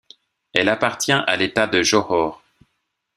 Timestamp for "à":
1.11-1.35